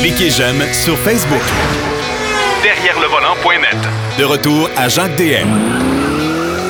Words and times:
Cliquez 0.00 0.30
j'aime 0.30 0.60
sur 0.72 0.96
Facebook. 0.98 1.42
Derrière 2.62 2.98
le 3.00 3.06
volant.net. 3.06 3.76
De 4.18 4.24
retour 4.24 4.68
à 4.76 4.88
Jacques 4.88 5.16
DM. 5.16 5.48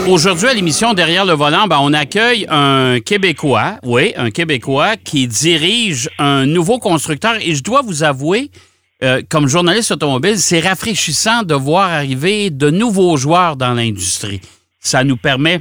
Aujourd'hui, 0.09 0.49
à 0.49 0.55
l'émission 0.55 0.93
Derrière 0.93 1.25
le 1.25 1.33
volant, 1.33 1.67
ben, 1.67 1.79
on 1.81 1.93
accueille 1.93 2.47
un 2.49 2.99
Québécois, 3.01 3.77
oui, 3.83 4.13
un 4.17 4.31
Québécois 4.31 4.97
qui 4.97 5.27
dirige 5.27 6.11
un 6.19 6.47
nouveau 6.47 6.79
constructeur. 6.79 7.37
Et 7.41 7.55
je 7.55 7.63
dois 7.63 7.83
vous 7.83 8.03
avouer, 8.03 8.51
euh, 9.03 9.23
comme 9.29 9.47
journaliste 9.47 9.93
automobile, 9.93 10.39
c'est 10.39 10.61
rafraîchissant 10.61 11.43
de 11.43 11.55
voir 11.55 11.91
arriver 11.91 12.51
de 12.51 12.71
nouveaux 12.71 13.17
joueurs 13.17 13.57
dans 13.57 13.73
l'industrie. 13.73 14.41
Ça 14.81 15.05
nous 15.05 15.17
permet 15.17 15.61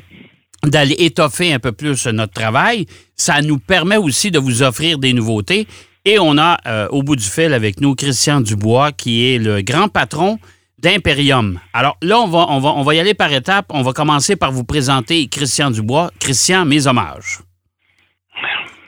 d'aller 0.66 0.95
étoffer 1.00 1.54
un 1.54 1.59
peu 1.59 1.71
plus 1.71 2.07
notre 2.07 2.34
travail. 2.34 2.86
Ça 3.16 3.41
nous 3.41 3.59
permet 3.59 3.97
aussi 3.97 4.31
de 4.31 4.39
vous 4.39 4.63
offrir 4.63 4.97
des 4.97 5.13
nouveautés. 5.13 5.68
Et 6.05 6.18
on 6.20 6.38
a 6.38 6.57
euh, 6.66 6.88
au 6.89 7.04
bout 7.04 7.15
du 7.15 7.25
fil 7.25 7.54
avec 7.54 7.82
nous 7.82 7.95
Christian 7.95 8.41
Dubois, 8.41 8.92
qui 8.92 9.33
est 9.33 9.37
le 9.37 9.61
grand 9.61 9.89
patron 9.89 10.39
d'Imperium. 10.79 11.60
Alors 11.73 11.97
là, 12.01 12.19
on 12.19 12.28
va, 12.28 12.46
on, 12.50 12.60
va, 12.60 12.69
on 12.69 12.83
va 12.83 12.96
y 12.96 13.00
aller 13.00 13.14
par 13.14 13.32
étapes. 13.33 13.65
On 13.69 13.82
va 13.82 13.92
commencer 13.92 14.36
par 14.36 14.51
vous 14.51 14.64
présenter 14.64 15.28
Christian 15.28 15.71
Dubois. 15.71 16.11
Christian, 16.20 16.65
mes 16.65 16.87
hommages. 16.87 17.39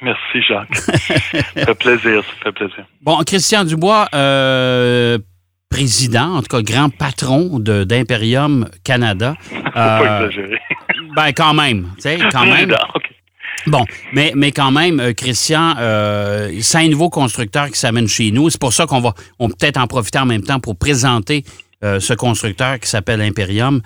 Merci, 0.02 0.41
Jacques. 0.48 0.76
ça 0.76 0.95
fait 1.66 1.76
plaisir, 1.76 2.23
ça 2.23 2.44
fait 2.44 2.52
plaisir. 2.54 2.85
Bon, 3.02 3.18
Christian 3.20 3.66
Dubois, 3.66 4.07
euh, 4.16 5.20
président, 5.70 6.38
en 6.38 6.41
tout 6.41 6.57
cas 6.57 6.62
grand 6.63 6.90
patron 6.90 7.59
d'Imperium 7.59 8.68
Canada. 8.84 9.35
pas 9.73 10.21
exagérer. 10.21 10.59
Ben, 11.16 11.34
quand 11.34 11.54
même. 11.54 11.90
Tu 11.96 12.04
sais, 12.04 12.20
quand 12.32 12.46
même. 12.46 12.73
Bon, 13.67 13.85
mais, 14.13 14.31
mais 14.35 14.51
quand 14.51 14.71
même, 14.71 14.99
euh, 14.99 15.13
Christian, 15.13 15.75
euh, 15.79 16.51
c'est 16.61 16.79
un 16.79 16.88
nouveau 16.88 17.09
constructeur 17.09 17.67
qui 17.67 17.77
s'amène 17.77 18.07
chez 18.07 18.31
nous. 18.31 18.49
C'est 18.49 18.59
pour 18.59 18.73
ça 18.73 18.85
qu'on 18.85 19.01
va 19.01 19.13
on 19.39 19.49
peut-être 19.49 19.77
en 19.77 19.87
profiter 19.87 20.20
en 20.20 20.25
même 20.25 20.41
temps 20.41 20.59
pour 20.59 20.77
présenter 20.77 21.43
euh, 21.84 21.99
ce 21.99 22.13
constructeur 22.13 22.79
qui 22.79 22.90
s'appelle 22.90 23.21
Imperium. 23.21 23.81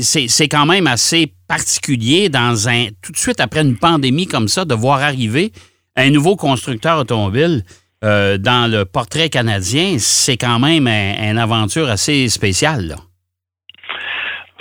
c'est 0.00 0.48
quand 0.48 0.66
même 0.66 0.86
assez 0.86 1.32
particulier 1.48 2.28
dans 2.28 2.68
un 2.68 2.88
tout 3.02 3.12
de 3.12 3.16
suite 3.16 3.40
après 3.40 3.62
une 3.62 3.76
pandémie 3.76 4.26
comme 4.26 4.48
ça 4.48 4.64
de 4.64 4.74
voir 4.74 5.00
arriver 5.02 5.52
un 5.96 6.10
nouveau 6.10 6.36
constructeur 6.36 6.98
automobile 6.98 7.62
dans 8.02 8.70
le 8.70 8.84
portrait 8.84 9.28
canadien. 9.28 9.96
C'est 9.98 10.38
quand 10.38 10.58
même 10.58 10.86
une 10.86 11.38
aventure 11.38 11.90
assez 11.90 12.28
spéciale. 12.30 12.86
Là 12.88 12.96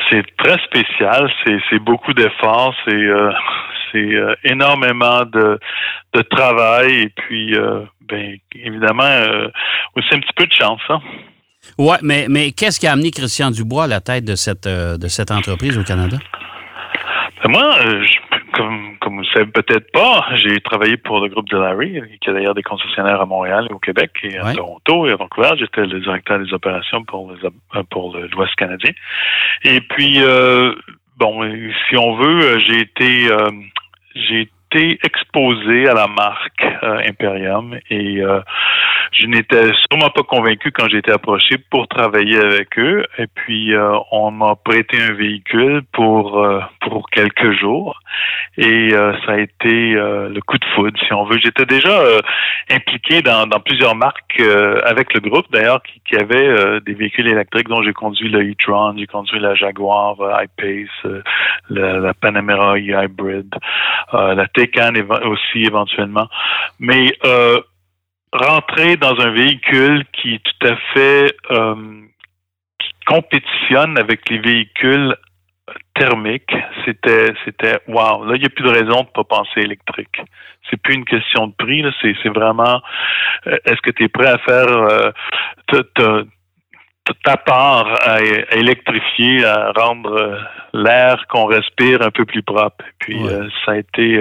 c'est 0.09 0.25
très 0.37 0.57
spécial, 0.63 1.31
c'est 1.45 1.79
beaucoup 1.79 2.13
d'efforts, 2.13 2.73
c'est 2.85 2.95
euh, 2.95 3.31
c'est 3.91 3.97
euh, 3.97 4.33
énormément 4.43 5.25
de, 5.25 5.59
de 6.13 6.21
travail 6.21 7.01
et 7.01 7.09
puis 7.09 7.55
euh, 7.55 7.81
ben 8.01 8.37
évidemment 8.53 9.23
aussi 9.95 10.07
un 10.11 10.19
petit 10.19 10.33
peu 10.35 10.47
de 10.47 10.53
chance. 10.53 10.81
Hein? 10.89 11.01
Ouais, 11.77 11.97
mais 12.01 12.25
mais 12.29 12.51
qu'est-ce 12.51 12.79
qui 12.79 12.87
a 12.87 12.93
amené 12.93 13.11
Christian 13.11 13.51
Dubois 13.51 13.83
à 13.83 13.87
la 13.87 14.01
tête 14.01 14.25
de 14.25 14.35
cette 14.35 14.67
de 14.67 15.07
cette 15.07 15.31
entreprise 15.31 15.77
au 15.77 15.83
Canada? 15.83 16.17
Ben, 17.43 17.51
moi, 17.51 17.75
je, 17.81 18.19
comme, 18.59 18.97
comme 18.99 19.15
vous 19.15 19.21
le 19.21 19.27
savez 19.27 19.45
peut-être 19.45 19.91
pas, 19.91 20.25
j'ai 20.35 20.59
travaillé 20.59 20.97
pour 20.97 21.21
le 21.21 21.29
groupe 21.29 21.49
de 21.49 21.57
Larry, 21.57 22.01
qui 22.21 22.29
a 22.29 22.33
d'ailleurs 22.33 22.55
des 22.55 22.63
concessionnaires 22.63 23.21
à 23.21 23.25
Montréal 23.25 23.67
et 23.69 23.73
au 23.73 23.79
Québec 23.79 24.11
et 24.23 24.37
à 24.37 24.53
Toronto 24.53 25.07
et 25.07 25.11
à 25.11 25.15
Vancouver. 25.15 25.51
J'étais 25.57 25.85
le 25.85 25.99
directeur 26.01 26.39
des 26.39 26.53
opérations 26.53 27.03
pour, 27.05 27.31
euh, 27.31 27.83
pour 27.89 28.17
l'Ouest 28.17 28.55
canadien. 28.55 28.91
Et 29.63 29.81
puis, 29.81 30.21
euh, 30.21 30.75
bon, 31.17 31.41
si 31.87 31.97
on 31.97 32.15
veut, 32.17 32.43
euh, 32.43 32.59
j'ai 32.59 32.79
été, 32.81 33.29
j'ai 34.15 34.51
été 34.71 34.99
exposé 35.03 35.87
à 35.87 35.93
la 35.93 36.07
marque 36.07 36.63
Imperium 36.81 37.77
et 37.89 38.23
je 39.11 39.25
n'étais 39.25 39.71
sûrement 39.89 40.09
pas 40.11 40.23
convaincu 40.23 40.71
quand 40.71 40.87
j'ai 40.87 40.99
été 40.99 41.11
approché 41.11 41.57
pour 41.69 41.87
travailler 41.87 42.37
avec 42.37 42.77
eux. 42.77 43.05
Et 43.17 43.27
puis, 43.27 43.73
euh, 43.73 43.97
on 44.11 44.31
m'a 44.31 44.55
prêté 44.55 45.01
un 45.01 45.13
véhicule 45.13 45.81
pour 45.91 46.39
euh, 46.39 46.61
pour 46.81 47.09
quelques 47.09 47.51
jours. 47.59 47.99
Et 48.57 48.93
euh, 48.93 49.13
ça 49.25 49.33
a 49.33 49.37
été 49.39 49.93
le 49.93 50.39
coup 50.41 50.57
de 50.57 50.65
foudre, 50.75 50.97
si 51.05 51.13
on 51.13 51.25
veut. 51.25 51.37
J'étais 51.41 51.65
déjà 51.65 52.01
impliqué 52.69 53.21
dans, 53.21 53.47
dans 53.47 53.59
plusieurs 53.59 53.95
marques 53.95 54.41
avec 54.83 55.13
le 55.13 55.21
groupe, 55.21 55.45
d'ailleurs, 55.51 55.81
qui, 55.83 56.01
qui 56.05 56.15
avait 56.15 56.81
des 56.81 56.93
véhicules 56.93 57.27
électriques 57.27 57.67
dont 57.67 57.81
j'ai 57.83 57.93
conduit 57.93 58.29
le 58.29 58.41
e-tron, 58.41 58.95
j'ai 58.97 59.07
conduit 59.07 59.39
la 59.39 59.55
Jaguar 59.55 60.15
I-Pace, 60.19 61.11
la, 61.69 61.99
la, 61.99 62.13
Panamera 62.13 62.77
e-Hybrid, 62.77 63.55
la 64.13 64.47
Taycan 64.67 64.93
aussi 65.23 65.63
éventuellement. 65.63 66.27
Mais 66.79 67.13
rentrer 68.33 68.97
dans 68.97 69.19
un 69.19 69.31
véhicule 69.31 70.05
qui 70.13 70.35
est 70.35 70.43
tout 70.43 70.67
à 70.67 70.75
fait 70.93 71.35
euh, 71.51 72.01
qui 72.79 72.89
compétitionne 73.07 73.97
avec 73.97 74.29
les 74.29 74.39
véhicules 74.39 75.15
thermiques, 75.95 76.55
c'était 76.85 77.33
c'était 77.45 77.79
wow. 77.87 78.25
Là, 78.25 78.35
il 78.35 78.39
n'y 78.39 78.45
a 78.45 78.49
plus 78.49 78.63
de 78.63 78.69
raison 78.69 79.01
de 79.01 79.09
pas 79.13 79.23
penser 79.23 79.61
électrique. 79.61 80.21
C'est 80.69 80.81
plus 80.81 80.95
une 80.95 81.05
question 81.05 81.47
de 81.47 81.53
prix. 81.53 81.83
C'est 82.01 82.15
c'est 82.21 82.29
vraiment 82.29 82.81
euh, 83.47 83.57
est-ce 83.65 83.81
que 83.81 83.91
tu 83.91 84.03
es 84.03 84.09
prêt 84.09 84.29
à 84.29 84.37
faire 84.39 84.67
euh, 84.67 86.23
ta 87.23 87.37
part 87.37 87.87
à, 88.03 88.21
électrifier, 88.51 89.43
à 89.43 89.71
rendre 89.71 90.39
l'air 90.73 91.25
qu'on 91.27 91.45
respire 91.45 92.03
un 92.03 92.11
peu 92.11 92.25
plus 92.25 92.43
propre? 92.43 92.85
Puis 92.99 93.19
ça 93.65 93.71
a 93.71 93.77
été 93.77 94.19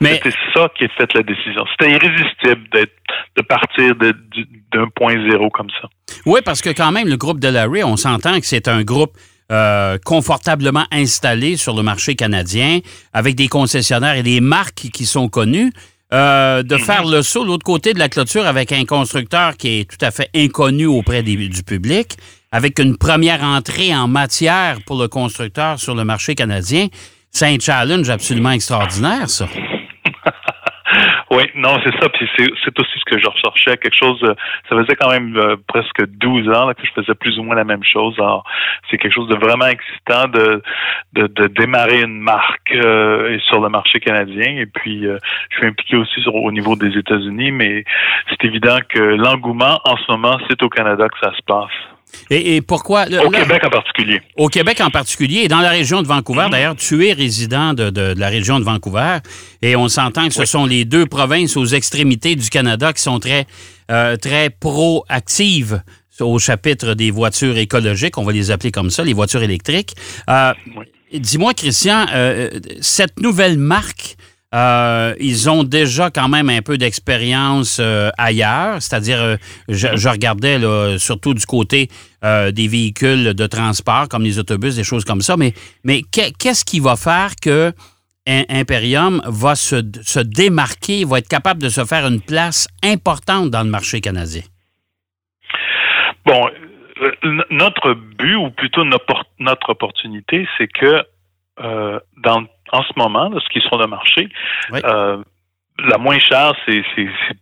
mais 0.00 0.20
c'est 0.22 0.34
ça 0.54 0.68
qui 0.76 0.84
a 0.84 0.88
fait 0.88 1.12
la 1.14 1.22
décision. 1.22 1.64
C'était 1.72 1.92
irrésistible 1.92 2.68
de 2.72 3.42
partir 3.42 3.94
d'un 3.96 4.88
point 4.94 5.14
zéro 5.30 5.50
comme 5.50 5.70
ça. 5.80 5.88
Oui, 6.26 6.40
parce 6.44 6.60
que 6.62 6.70
quand 6.70 6.92
même, 6.92 7.08
le 7.08 7.16
groupe 7.16 7.40
de 7.40 7.48
Larry, 7.48 7.84
on 7.84 7.96
s'entend 7.96 8.40
que 8.40 8.46
c'est 8.46 8.68
un 8.68 8.82
groupe 8.82 9.16
euh, 9.50 9.96
confortablement 10.04 10.84
installé 10.92 11.56
sur 11.56 11.74
le 11.74 11.82
marché 11.82 12.14
canadien, 12.14 12.80
avec 13.12 13.34
des 13.34 13.48
concessionnaires 13.48 14.16
et 14.16 14.22
des 14.22 14.40
marques 14.40 14.90
qui 14.92 15.06
sont 15.06 15.28
connues. 15.28 15.72
Euh, 16.10 16.62
de 16.62 16.76
mhm. 16.76 16.80
faire 16.80 17.04
le 17.04 17.20
saut 17.20 17.42
de 17.42 17.48
l'autre 17.48 17.66
côté 17.66 17.92
de 17.92 17.98
la 17.98 18.08
clôture 18.08 18.46
avec 18.46 18.72
un 18.72 18.86
constructeur 18.86 19.58
qui 19.58 19.80
est 19.80 19.90
tout 19.90 20.02
à 20.02 20.10
fait 20.10 20.30
inconnu 20.34 20.86
auprès 20.86 21.22
du 21.22 21.62
public, 21.62 22.16
avec 22.50 22.78
une 22.78 22.96
première 22.96 23.42
entrée 23.42 23.94
en 23.94 24.08
matière 24.08 24.78
pour 24.86 24.98
le 24.98 25.08
constructeur 25.08 25.78
sur 25.78 25.94
le 25.94 26.04
marché 26.04 26.34
canadien, 26.34 26.86
c'est 27.30 27.46
un 27.46 27.58
challenge 27.58 28.08
absolument 28.10 28.50
extraordinaire, 28.50 29.28
ça. 29.28 29.46
Oui, 31.30 31.44
non, 31.54 31.78
c'est 31.84 31.92
ça. 32.00 32.08
Puis 32.08 32.28
c'est 32.36 32.80
aussi 32.80 32.98
ce 32.98 33.04
que 33.04 33.20
je 33.20 33.26
recherchais, 33.28 33.76
quelque 33.76 33.96
chose. 33.96 34.18
ça 34.68 34.76
faisait 34.76 34.96
quand 34.96 35.10
même 35.10 35.36
euh, 35.36 35.56
presque 35.66 36.06
12 36.06 36.48
ans 36.48 36.72
que 36.72 36.86
je 36.86 36.92
faisais 36.92 37.14
plus 37.14 37.38
ou 37.38 37.42
moins 37.42 37.54
la 37.54 37.64
même 37.64 37.84
chose. 37.84 38.14
Alors, 38.18 38.44
c'est 38.90 38.96
quelque 38.96 39.12
chose 39.12 39.28
de 39.28 39.36
vraiment 39.36 39.66
excitant 39.66 40.26
de 40.28 40.62
de, 41.12 41.46
démarrer 41.48 42.02
une 42.02 42.20
marque 42.20 42.72
euh, 42.72 43.38
sur 43.40 43.60
le 43.60 43.68
marché 43.68 44.00
canadien. 44.00 44.56
Et 44.58 44.66
puis, 44.66 45.06
euh, 45.06 45.18
je 45.50 45.58
suis 45.58 45.66
impliqué 45.66 45.96
aussi 45.96 46.20
au 46.26 46.50
niveau 46.52 46.76
des 46.76 46.96
États-Unis, 46.96 47.50
mais 47.52 47.84
c'est 48.30 48.46
évident 48.46 48.78
que 48.88 49.00
l'engouement 49.00 49.80
en 49.84 49.96
ce 49.96 50.10
moment, 50.10 50.38
c'est 50.48 50.62
au 50.62 50.68
Canada 50.68 51.08
que 51.08 51.18
ça 51.20 51.32
se 51.36 51.42
passe. 51.42 51.87
Et, 52.30 52.60
pourquoi? 52.60 53.06
au 53.06 53.30
Québec 53.30 53.62
en 53.64 53.70
particulier. 53.70 54.20
Au 54.36 54.48
Québec 54.48 54.80
en 54.80 54.90
particulier 54.90 55.40
et 55.40 55.48
dans 55.48 55.60
la 55.60 55.70
région 55.70 56.02
de 56.02 56.06
Vancouver. 56.06 56.46
Mm. 56.48 56.50
D'ailleurs, 56.50 56.76
tu 56.76 57.06
es 57.06 57.12
résident 57.12 57.74
de, 57.74 58.14
la 58.16 58.28
région 58.28 58.58
de 58.58 58.64
Vancouver 58.64 59.18
et 59.62 59.76
on 59.76 59.88
s'entend 59.88 60.28
que 60.28 60.34
ce 60.34 60.44
sont 60.44 60.66
les 60.66 60.84
deux 60.84 61.06
provinces 61.06 61.56
aux 61.56 61.66
extrémités 61.66 62.36
du 62.36 62.50
Canada 62.50 62.92
qui 62.92 63.02
sont 63.02 63.18
très, 63.18 63.46
euh, 63.90 64.16
très 64.16 64.50
proactives 64.50 65.82
au 66.20 66.38
chapitre 66.38 66.94
des 66.94 67.10
voitures 67.10 67.56
écologiques, 67.56 68.18
on 68.18 68.24
va 68.24 68.32
les 68.32 68.50
appeler 68.50 68.72
comme 68.72 68.90
ça, 68.90 69.04
les 69.04 69.12
voitures 69.12 69.42
électriques. 69.42 69.94
Euh, 70.28 70.52
dis-moi, 71.12 71.54
Christian, 71.54 72.06
euh, 72.12 72.50
cette 72.80 73.20
nouvelle 73.20 73.58
marque 73.58 74.16
euh, 74.54 75.14
ils 75.20 75.50
ont 75.50 75.62
déjà 75.62 76.10
quand 76.10 76.28
même 76.28 76.48
un 76.48 76.62
peu 76.62 76.78
d'expérience 76.78 77.78
euh, 77.80 78.08
ailleurs, 78.16 78.80
c'est-à-dire, 78.80 79.20
euh, 79.20 79.36
je, 79.68 80.08
regardais 80.08 80.58
surtout 80.98 81.34
du 81.34 81.44
côté 81.44 81.88
des 82.22 82.66
véhicules 82.66 83.34
de 83.34 83.46
transport 83.46 84.08
comme 84.08 84.24
les 84.24 84.38
autobus, 84.38 84.74
des 84.74 84.84
choses 84.84 85.04
comme 85.04 85.20
ça, 85.20 85.36
mais, 85.36 85.52
mais 85.84 86.02
qu'est-ce 86.02 86.64
qui 86.64 86.80
va 86.80 86.96
faire 86.96 87.36
que 87.40 87.72
Imperium 88.26 89.22
va 89.26 89.54
se, 89.54 89.76
se, 90.02 90.18
démarquer, 90.18 91.04
va 91.04 91.18
être 91.18 91.28
capable 91.28 91.62
de 91.62 91.68
se 91.68 91.84
faire 91.84 92.06
une 92.06 92.20
place 92.20 92.66
importante 92.82 93.50
dans 93.50 93.62
le 93.62 93.70
marché 93.70 94.00
canadien? 94.00 94.42
Bon, 96.26 96.50
notre 97.50 97.94
but, 97.94 98.34
ou 98.34 98.50
plutôt 98.50 98.84
notre 98.84 99.68
opportunité, 99.68 100.46
c'est 100.58 100.68
que 100.68 101.04
dans 102.16 102.44
en 102.72 102.82
ce 102.82 102.92
moment, 102.96 103.30
ce 103.38 103.48
qui 103.50 103.58
est 103.58 103.68
sur 103.68 103.78
le 103.78 103.86
marché, 103.86 104.28
euh, 104.72 105.22
la 105.78 105.98
moins 105.98 106.18
chère, 106.18 106.52
c'est, 106.66 106.82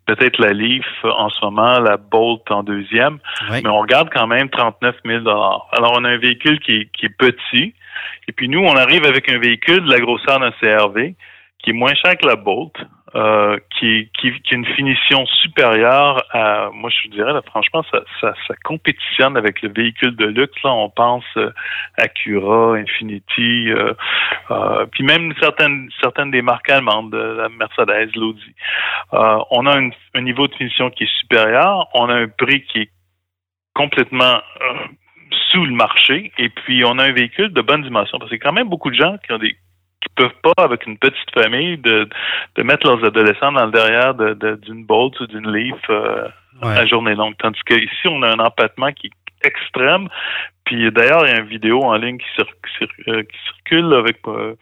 peut-être 0.07 0.39
la 0.39 0.53
Leaf 0.53 0.85
en 1.05 1.31
ce 1.31 1.43
moment, 1.43 1.81
la 1.81 1.97
Bolt 1.97 2.51
en 2.51 2.63
deuxième, 2.63 3.19
mais 3.51 3.67
on 3.67 3.81
regarde 3.81 4.11
quand 4.13 4.27
même 4.27 4.51
39 4.51 4.97
000 5.05 5.29
Alors, 5.29 5.69
on 5.73 6.05
a 6.05 6.09
un 6.09 6.19
véhicule 6.19 6.61
qui, 6.61 6.89
qui 6.93 7.07
est 7.07 7.17
petit, 7.17 7.75
et 8.29 8.33
puis 8.33 8.49
nous, 8.49 8.61
on 8.61 8.77
arrive 8.77 9.05
avec 9.05 9.31
un 9.31 9.39
véhicule 9.39 9.85
de 9.85 9.91
la 9.91 10.01
grosseur 10.01 10.41
d'un 10.41 10.53
CRV 10.61 11.15
qui 11.63 11.71
est 11.71 11.73
moins 11.73 11.95
cher 11.95 12.17
que 12.19 12.27
la 12.27 12.37
Bolt, 12.37 12.75
euh, 13.15 13.57
qui, 13.79 14.11
qui, 14.19 14.33
qui, 14.41 14.55
a 14.55 14.57
une 14.57 14.67
finition 14.67 15.25
supérieure 15.27 16.25
à, 16.33 16.71
moi 16.73 16.91
je 16.91 17.09
dirais, 17.09 17.33
là, 17.33 17.41
franchement, 17.43 17.85
ça, 17.93 18.01
ça, 18.21 18.35
ça, 18.49 18.55
compétitionne 18.65 19.37
avec 19.37 19.63
le 19.63 19.69
véhicule 19.73 20.17
de 20.17 20.27
luxe. 20.27 20.61
Là, 20.65 20.73
on 20.73 20.91
pense 20.91 21.25
euh, 21.37 21.53
Acura, 21.99 22.75
Infinity, 22.75 23.71
euh, 23.71 23.95
euh, 24.51 24.87
puis 24.87 25.05
même 25.05 25.33
certaines, 25.41 25.89
certaines 26.03 26.33
des 26.33 26.43
marques 26.43 26.69
allemandes, 26.69 27.15
la 27.15 27.49
Mercedes, 27.49 28.11
l'Audi. 28.17 28.55
on 29.13 29.67
a 29.67 29.79
un 30.15 30.21
niveau 30.21 30.49
de 30.49 30.55
finition 30.55 30.91
qui 30.91 31.05
est 31.05 31.19
supérieur, 31.21 31.87
on 31.95 32.09
a 32.09 32.15
un 32.15 32.29
prix 32.29 32.65
qui 32.65 32.81
est 32.81 32.91
complètement 33.73 34.41
sous 35.53 35.65
le 35.65 35.73
marché, 35.73 36.33
et 36.39 36.49
puis 36.49 36.85
on 36.85 36.99
a 36.99 37.05
un 37.05 37.13
véhicule 37.13 37.53
de 37.53 37.61
bonne 37.63 37.83
dimension, 37.83 38.19
parce 38.19 38.31
que 38.31 38.37
quand 38.37 38.53
même 38.53 38.69
beaucoup 38.69 38.91
de 38.91 38.97
gens 38.97 39.17
qui 39.25 39.33
ont 39.33 39.39
des 39.39 39.57
peuvent 40.17 40.41
pas, 40.43 40.65
avec 40.65 40.87
une 40.87 40.99
petite 40.99 41.31
famille, 41.33 41.79
de, 41.79 42.09
de 42.57 42.63
mettre 42.63 42.87
leurs 42.87 43.05
adolescents 43.05 43.53
dans 43.53 43.67
le 43.67 43.73
derrière 43.73 44.15
d'une 44.15 44.35
de, 44.35 44.85
Bolt 44.85 45.19
ou 45.21 45.27
d'une 45.27 45.53
Leaf 45.53 45.79
euh, 45.91 46.27
à 46.63 46.87
journée 46.87 47.15
longue. 47.15 47.35
Tandis 47.39 47.61
qu'ici, 47.67 48.09
on 48.09 48.23
a 48.23 48.31
un 48.31 48.39
empattement 48.39 48.93
qui 48.93 49.09
est 49.09 49.47
extrême. 49.47 50.09
Puis 50.65 50.91
d'ailleurs, 50.91 51.25
il 51.27 51.31
y 51.31 51.35
a 51.35 51.41
une 51.41 51.47
vidéo 51.47 51.83
en 51.85 51.95
ligne 51.97 52.19
qui, 52.19 52.27
euh, 53.09 53.23
circule 53.45 53.95
avec 53.95 54.17
euh, 54.27 54.55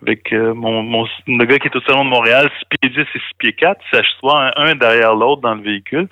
avec 0.00 0.32
mon, 0.32 0.82
mon, 0.82 1.06
le 1.26 1.44
gars 1.44 1.58
qui 1.58 1.68
est 1.68 1.76
au 1.76 1.82
salon 1.82 2.04
de 2.04 2.10
Montréal, 2.10 2.48
6 2.60 2.78
pieds 2.80 2.90
10 2.90 3.00
et 3.00 3.04
6 3.04 3.20
pieds 3.38 3.52
4, 3.52 3.80
s'assoient 3.90 4.52
un 4.56 4.74
derrière 4.74 5.14
l'autre 5.14 5.42
dans 5.42 5.54
le 5.54 5.62
véhicule. 5.62 6.08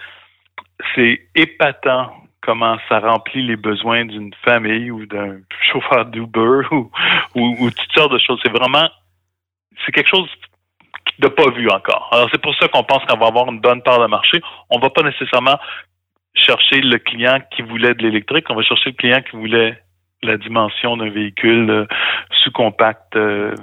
C'est 0.95 1.23
épatant 1.35 2.13
comment 2.41 2.77
ça 2.89 3.01
remplit 3.01 3.47
les 3.47 3.57
besoins 3.57 4.05
d'une 4.05 4.33
famille 4.45 4.91
ou 4.91 5.07
d'un 5.07 5.39
chauffeur 5.73 6.07
d'Uber 6.07 6.63
ou, 6.71 6.91
ou, 7.35 7.71
toutes 7.71 7.93
sortes 7.95 8.13
de 8.13 8.19
choses. 8.19 8.41
C'est 8.43 8.53
vraiment, 8.53 8.89
c'est 9.85 9.93
quelque 9.93 10.09
chose 10.09 10.29
de 11.19 11.29
pas 11.29 11.51
vu 11.51 11.69
encore. 11.71 12.09
Alors 12.13 12.29
c'est 12.31 12.41
pour 12.41 12.55
ça 12.57 12.69
qu'on 12.69 12.85
pense 12.85 13.05
qu'on 13.05 13.19
va 13.19 13.27
avoir 13.27 13.49
une 13.51 13.61
bonne 13.61 13.83
part 13.83 14.01
de 14.01 14.07
marché. 14.07 14.41
On 14.71 14.79
va 14.79 14.91
pas 14.91 15.03
nécessairement 15.03 15.59
chercher 16.35 16.81
le 16.81 16.99
client 16.99 17.41
qui 17.55 17.63
voulait 17.63 17.95
de 17.95 18.03
l'électrique, 18.03 18.47
on 18.51 18.55
va 18.55 18.63
chercher 18.63 18.91
le 18.91 18.97
client 18.97 19.21
qui 19.29 19.37
voulait 19.37 19.83
la 20.23 20.37
dimension 20.37 20.97
d'un 20.97 21.11
véhicule 21.11 21.71
euh, 21.71 21.87
sous-compact 22.43 23.17
euh. 23.17 23.55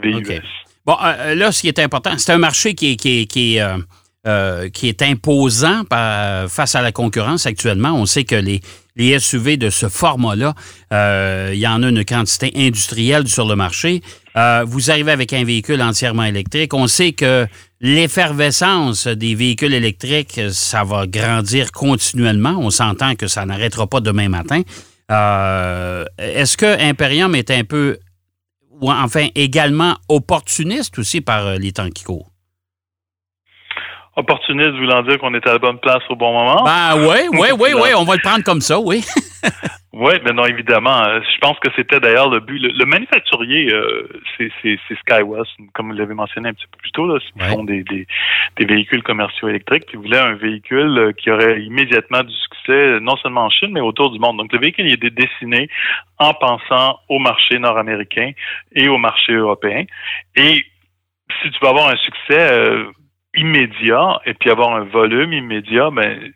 Bon, 0.86 0.96
euh, 1.04 1.36
là, 1.36 1.52
ce 1.52 1.62
qui 1.62 1.68
est 1.68 1.80
important, 1.80 2.12
c'est 2.18 2.32
un 2.32 2.38
marché 2.38 2.76
qui 2.76 2.92
est, 2.92 3.62
euh, 4.28 4.70
qui 4.70 4.90
est 4.90 5.04
imposant 5.04 5.84
face 6.50 6.74
à 6.74 6.82
la 6.82 6.92
concurrence 6.92 7.46
actuellement. 7.46 7.92
On 7.94 8.08
sait 8.08 8.24
que 8.24 8.34
les, 8.34 8.60
les 8.96 9.20
SUV 9.20 9.58
de 9.58 9.70
ce 9.70 9.88
format-là, 9.88 10.56
euh, 10.92 11.52
il 11.54 11.60
y 11.60 11.68
en 11.68 11.84
a 11.84 11.90
une 11.90 12.04
quantité 12.04 12.52
industrielle 12.56 13.28
sur 13.28 13.48
le 13.48 13.56
marché. 13.56 14.02
Euh, 14.36 14.66
vous 14.66 14.90
arrivez 14.90 15.12
avec 15.12 15.32
un 15.34 15.44
véhicule 15.44 15.80
entièrement 15.80 16.24
électrique. 16.24 16.74
On 16.74 16.88
sait 16.88 17.12
que 17.12 17.46
l'effervescence 17.82 19.06
des 19.06 19.36
véhicules 19.36 19.76
électriques, 19.76 20.42
ça 20.50 20.84
va 20.84 21.06
grandir 21.06 21.72
continuellement. 21.72 22.58
On 22.60 22.72
s'entend 22.72 23.14
que 23.14 23.28
ça 23.28 23.46
n'arrêtera 23.46 23.86
pas 23.86 24.00
demain 24.00 24.30
matin. 24.30 24.64
Est-ce 26.18 26.58
que 26.58 26.82
Imperium 26.82 27.36
est 27.36 27.52
un 27.52 27.64
peu, 27.64 28.00
ou 28.82 28.92
enfin 28.92 29.28
également 29.36 29.96
opportuniste 30.10 30.98
aussi 30.98 31.22
par 31.22 31.60
les 31.60 31.74
temps 31.74 31.92
qui 31.92 32.04
courent? 32.04 32.35
Opportuniste 34.16 34.72
voulant 34.72 35.02
dire 35.04 35.18
qu'on 35.20 35.34
est 35.34 35.46
à 35.48 35.54
la 35.54 35.60
bonne 35.60 35.80
place 35.80 36.04
au 36.10 36.16
bon 36.16 36.32
moment. 36.32 36.64
Ben 36.64 36.96
oui, 36.98 37.28
oui, 37.40 37.48
oui, 37.60 37.70
oui, 37.74 37.90
on 37.96 38.04
va 38.04 38.16
le 38.16 38.22
prendre 38.22 38.44
comme 38.44 38.62
ça, 38.62 38.80
oui. 38.80 39.04
oui, 39.94 40.14
mais 40.24 40.32
non, 40.32 40.46
évidemment. 40.46 41.04
Euh, 41.04 41.20
je 41.22 41.38
pense 41.40 41.60
que 41.60 41.70
c'était 41.76 42.00
d'ailleurs 42.00 42.30
le 42.30 42.40
but. 42.40 42.60
Le, 42.60 42.86
manufacturier, 42.86 43.74
euh, 43.74 44.08
c'est 44.38 44.80
Skywest, 45.00 45.52
comme 45.74 45.92
vous 45.92 45.98
l'avez 45.98 46.14
mentionné 46.14 46.50
un 46.50 46.54
petit 46.54 46.68
peu 46.72 46.78
plus 46.78 46.92
tôt, 46.92 47.08
là, 47.08 47.20
ils 47.36 47.44
font 47.44 47.64
des, 47.66 47.84
des, 47.84 48.08
des, 48.58 48.66
véhicules 48.66 49.04
commerciaux 49.04 49.50
électriques, 49.50 49.86
ils 49.92 50.00
voulaient 50.00 50.18
un 50.18 50.36
véhicule 50.36 50.98
euh, 50.98 51.12
qui 51.12 51.30
aurait 51.30 51.62
immédiatement 51.62 52.24
du 52.24 52.34
succès, 52.34 53.00
non 53.02 53.18
seulement 53.18 53.46
en 53.46 53.50
Chine, 53.50 53.72
mais 53.74 53.82
autour 53.82 54.12
du 54.12 54.20
monde. 54.20 54.38
Donc 54.38 54.54
le 54.54 54.60
véhicule 54.60 54.88
il 54.88 54.94
est 54.94 55.10
dessiné 55.10 55.70
en 56.20 56.34
pensant 56.34 57.00
au 57.10 57.20
marché 57.20 57.60
nord-américain 57.60 58.32
et 58.74 58.88
au 58.88 58.98
marché 58.98 59.34
européen. 59.34 59.84
Et 60.38 60.66
si 61.42 61.52
tu 61.52 61.60
veux 61.62 61.68
avoir 61.68 61.90
un 61.90 61.98
succès 61.98 62.86
immédiat 63.36 64.20
et 64.26 64.34
puis 64.34 64.50
avoir 64.50 64.76
un 64.76 64.84
volume 64.86 65.34
immédiat, 65.34 65.90
ben 65.92 66.32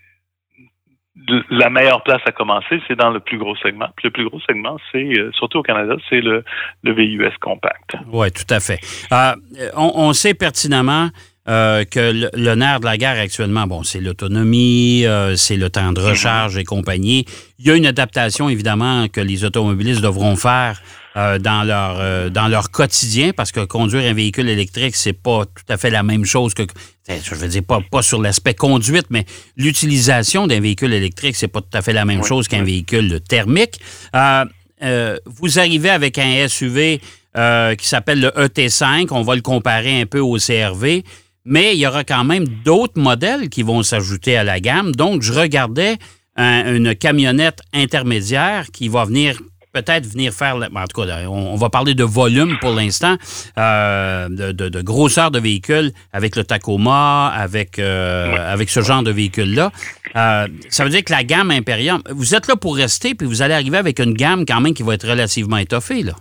la 1.50 1.70
meilleure 1.70 2.04
place 2.04 2.22
à 2.26 2.32
commencer, 2.32 2.80
c'est 2.88 2.96
dans 2.96 3.10
le 3.10 3.20
plus 3.20 3.38
gros 3.38 3.56
segment. 3.58 3.88
Puis 3.96 4.08
le 4.08 4.12
plus 4.12 4.28
gros 4.28 4.40
segment, 4.42 4.78
c'est 4.92 5.18
euh, 5.18 5.32
surtout 5.34 5.60
au 5.60 5.64
Canada, 5.64 5.96
c'est 6.10 6.22
le, 6.22 6.44
le 6.84 6.94
VUS 6.94 7.32
compact. 7.42 7.96
Oui, 8.12 8.32
tout 8.32 8.52
à 8.54 8.60
fait. 8.60 8.80
Euh, 9.12 9.34
on, 9.76 10.14
sait 10.14 10.34
pertinemment 10.34 11.10
euh, 11.48 11.84
que 11.84 12.30
le, 12.34 12.56
nerf 12.56 12.80
de 12.80 12.86
la 12.86 12.98
guerre 12.98 13.20
actuellement, 13.20 13.68
bon, 13.68 13.84
c'est 13.84 14.00
l'autonomie, 14.00 15.06
c'est 15.36 15.58
le 15.58 15.70
temps 15.70 15.92
de 15.92 16.00
recharge 16.00 16.58
et 16.58 16.64
compagnie. 16.64 17.26
Il 17.60 17.68
y 17.68 17.72
a 17.72 17.76
une 17.76 17.88
adaptation, 17.88 18.50
évidemment, 18.50 19.08
que 19.08 19.22
les 19.22 19.44
automobilistes 19.44 20.02
devront 20.02 20.36
faire 20.36 20.80
euh, 21.18 21.40
dans 21.40 21.64
leur 21.64 21.98
euh, 22.00 22.30
dans 22.30 22.48
leur 22.48 22.70
quotidien 22.70 23.32
parce 23.36 23.52
que 23.52 23.62
conduire 23.62 24.08
un 24.08 24.14
véhicule 24.14 24.48
électrique 24.48 24.96
c'est 24.96 25.14
pas 25.14 25.44
tout 25.44 25.64
à 25.68 25.76
fait 25.76 25.90
la 25.90 26.04
même 26.04 26.24
chose 26.24 26.54
que 26.54 26.62
je 27.08 27.34
veux 27.34 27.48
dire 27.48 27.64
pas 27.64 27.80
pas 27.90 28.04
sur 28.04 28.22
l'aspect 28.22 28.54
conduite 28.54 29.08
mais 29.10 29.26
l'utilisation 29.58 30.46
d'un 30.46 30.60
véhicule 30.60 30.94
électrique 30.94 31.36
c'est 31.36 31.48
pas 31.48 31.62
tout 31.62 31.76
à 31.76 31.82
fait 31.82 31.94
la 31.94 32.06
même 32.06 32.24
chose 32.24 32.48
qu'un 32.48 32.64
véhicule 32.64 33.22
thermique. 33.28 33.80
Euh, 34.14 35.18
vous 35.26 35.58
arrivez 35.58 35.90
avec 35.90 36.20
un 36.20 36.48
SUV 36.48 37.00
qui 37.00 37.88
s'appelle 37.88 38.22
le 38.22 38.30
ET5, 38.30 39.08
on 39.10 39.24
va 39.24 39.34
le 39.34 39.42
comparer 39.42 40.02
un 40.02 40.06
peu 40.06 40.20
au 40.20 40.38
CRV, 40.38 41.04
mais 41.44 41.74
il 41.74 41.80
y 41.80 41.88
aura 41.88 42.04
quand 42.04 42.24
même 42.24 42.48
d'autres 42.64 43.02
modèles 43.02 43.50
qui 43.50 43.64
vont 43.64 43.82
s'ajouter 43.82 44.38
à 44.38 44.44
la 44.44 44.60
gamme. 44.60 44.92
Donc 44.92 45.24
je 45.24 45.34
regardais 45.34 45.98
une 46.38 46.96
camionnette 46.96 47.62
intermédiaire 47.74 48.68
qui 48.72 48.90
va 48.90 49.06
venir 49.06 49.40
peut-être 49.74 50.06
venir 50.06 50.32
faire, 50.32 50.56
en 50.56 50.86
tout 50.86 51.02
cas, 51.02 51.28
on, 51.28 51.56
va 51.56 51.70
parler 51.70 51.94
de 51.94 52.04
volume 52.04 52.58
pour 52.60 52.74
l'instant, 52.74 53.16
euh, 53.58 54.28
de, 54.30 54.82
grosseur 54.82 55.32
de 55.32 55.40
véhicule 55.40 55.92
avec 56.14 56.36
le 56.36 56.44
Tacoma, 56.44 57.28
avec, 57.28 57.80
euh, 57.80 58.36
avec 58.52 58.70
ce 58.70 58.82
genre 58.82 59.04
de 59.04 59.12
véhicule-là. 59.12 59.72
Euh, 60.16 60.48
ça 60.70 60.84
veut 60.84 60.90
dire 60.90 61.04
que 61.04 61.12
la 61.12 61.24
gamme 61.24 61.52
Imperium, 61.52 62.02
vous 62.10 62.36
êtes 62.36 62.48
là 62.48 62.56
pour 62.56 62.76
rester, 62.76 63.16
puis 63.16 63.28
vous 63.28 63.42
allez 63.42 63.54
arriver 63.54 63.78
avec 63.78 64.00
une 64.00 64.14
gamme 64.14 64.46
quand 64.46 64.62
même 64.62 64.74
qui 64.74 64.84
va 64.84 64.96
être 64.96 65.08
relativement 65.08 65.58
étoffée, 65.58 66.04
là. 66.04 66.14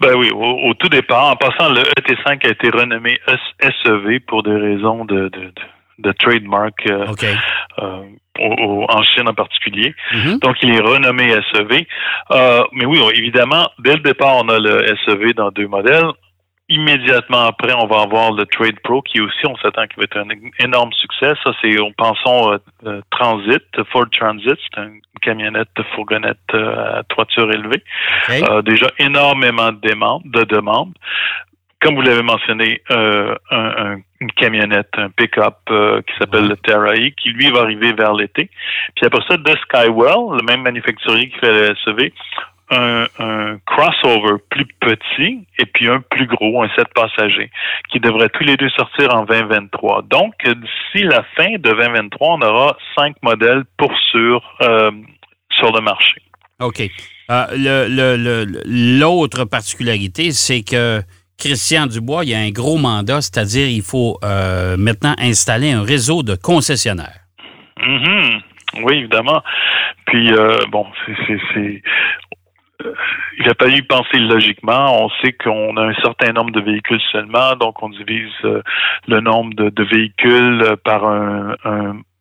Ben 0.00 0.14
oui, 0.16 0.30
au, 0.32 0.72
tout 0.78 0.88
départ, 0.88 1.26
en 1.26 1.36
passant, 1.36 1.68
le 1.68 1.82
ET5 1.82 2.46
a 2.46 2.48
été 2.48 2.70
renommé 2.70 3.18
SEV 3.60 4.20
pour 4.20 4.42
des 4.42 4.56
raisons 4.56 5.04
de, 5.04 5.28
de, 5.28 5.52
trademark. 6.12 6.86
en 8.40 9.02
Chine 9.02 9.28
en 9.28 9.34
particulier. 9.34 9.94
Mm-hmm. 10.12 10.38
Donc, 10.40 10.56
il 10.62 10.74
est 10.74 10.80
renommé 10.80 11.34
SEV. 11.52 11.86
Euh, 12.30 12.62
mais 12.72 12.84
oui, 12.84 13.00
évidemment, 13.14 13.68
dès 13.78 13.94
le 13.94 14.00
départ, 14.00 14.36
on 14.36 14.48
a 14.48 14.58
le 14.58 14.86
SEV 15.04 15.34
dans 15.34 15.50
deux 15.50 15.66
modèles. 15.66 16.08
Immédiatement 16.68 17.46
après, 17.46 17.72
on 17.74 17.88
va 17.88 18.02
avoir 18.02 18.30
le 18.32 18.46
Trade 18.46 18.78
Pro 18.84 19.02
qui 19.02 19.20
aussi, 19.20 19.44
on 19.44 19.56
s'attend 19.56 19.88
qu'il 19.88 19.96
va 19.96 20.04
être 20.04 20.18
un 20.18 20.28
énorme 20.64 20.92
succès. 20.92 21.32
Ça, 21.42 21.52
c'est, 21.60 21.76
pensons, 21.96 22.52
euh, 22.52 22.58
euh, 22.86 23.00
Transit, 23.10 23.64
Ford 23.90 24.06
Transit, 24.12 24.56
c'est 24.72 24.80
une 24.80 25.00
camionnette, 25.20 25.68
fourgonnette 25.96 26.38
à 26.54 27.02
toiture 27.08 27.50
élevée. 27.50 27.82
déjà 28.64 28.86
énormément 29.00 29.72
de 29.72 29.80
demandes, 29.80 30.22
de 30.26 30.44
demandes 30.44 30.94
comme 31.80 31.94
vous 31.94 32.02
l'avez 32.02 32.22
mentionné, 32.22 32.82
euh, 32.90 33.34
un, 33.50 34.00
une 34.20 34.32
camionnette, 34.32 34.90
un 34.94 35.10
pick-up 35.10 35.56
euh, 35.70 36.02
qui 36.02 36.12
s'appelle 36.18 36.48
le 36.48 36.56
Terra 36.56 36.92
E, 36.92 37.10
qui 37.10 37.30
lui 37.30 37.50
va 37.50 37.60
arriver 37.60 37.92
vers 37.92 38.12
l'été. 38.12 38.50
Puis 38.94 39.06
après 39.06 39.22
ça, 39.26 39.36
de 39.36 39.56
Skywell, 39.62 40.38
le 40.38 40.44
même 40.44 40.62
manufacturier 40.62 41.30
qui 41.30 41.38
fait 41.38 41.52
le 41.52 41.74
SUV, 41.76 42.12
un, 42.70 43.58
crossover 43.66 44.36
plus 44.50 44.66
petit 44.80 45.44
et 45.58 45.66
puis 45.66 45.88
un 45.88 46.00
plus 46.00 46.26
gros, 46.26 46.62
un 46.62 46.68
7 46.76 46.86
passagers, 46.94 47.50
qui 47.90 47.98
devraient 47.98 48.28
tous 48.28 48.44
les 48.44 48.56
deux 48.56 48.70
sortir 48.70 49.14
en 49.14 49.24
2023. 49.24 50.02
Donc, 50.02 50.34
d'ici 50.44 51.04
la 51.04 51.24
fin 51.36 51.50
de 51.52 51.58
2023, 51.58 52.28
on 52.28 52.42
aura 52.42 52.76
cinq 52.96 53.16
modèles 53.22 53.64
pour 53.76 53.92
sûr 54.12 54.40
euh, 54.62 54.92
sur 55.50 55.72
le 55.72 55.80
marché. 55.80 56.22
OK. 56.60 56.82
L'autre 57.28 59.40
le, 59.40 59.46
particularité, 59.46 60.32
c'est 60.32 60.62
que 60.62 61.00
Christian 61.40 61.86
Dubois, 61.86 62.24
il 62.24 62.30
y 62.30 62.34
a 62.34 62.38
un 62.38 62.50
gros 62.50 62.76
mandat, 62.76 63.22
c'est-à-dire 63.22 63.66
il 63.66 63.82
faut 63.82 64.18
euh, 64.22 64.76
maintenant 64.76 65.14
installer 65.18 65.72
un 65.72 65.82
réseau 65.82 66.22
de 66.22 66.36
concessionnaires. 66.36 67.24
Mm-hmm. 67.78 68.40
Oui, 68.84 68.98
évidemment. 68.98 69.42
Puis, 70.06 70.32
euh, 70.32 70.58
bon, 70.70 70.86
c'est 71.06 71.82
euh, 72.82 72.94
il 73.38 73.48
a 73.48 73.54
fallu 73.58 73.82
penser 73.84 74.18
logiquement. 74.18 75.04
On 75.04 75.08
sait 75.22 75.32
qu'on 75.32 75.76
a 75.76 75.86
un 75.86 75.94
certain 75.94 76.32
nombre 76.32 76.50
de 76.50 76.60
véhicules 76.60 77.00
seulement, 77.10 77.56
donc 77.56 77.82
on 77.82 77.88
divise 77.88 78.32
le 79.08 79.20
nombre 79.20 79.54
de, 79.54 79.84
véhicules 79.84 80.76
par 80.84 81.04
un, 81.04 81.56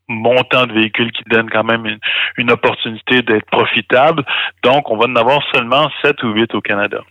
montant 0.08 0.66
de 0.66 0.74
véhicules 0.74 1.12
qui 1.12 1.24
donne 1.30 1.50
quand 1.50 1.64
même 1.64 1.86
une, 1.86 2.00
une 2.38 2.52
opportunité 2.52 3.22
d'être 3.22 3.46
profitable. 3.52 4.24
Donc, 4.64 4.90
on 4.90 4.98
va 4.98 5.06
en 5.06 5.16
avoir 5.16 5.42
seulement 5.54 5.90
sept 6.02 6.24
ou 6.24 6.32
huit 6.34 6.54
au 6.56 6.62
Canada. 6.62 7.02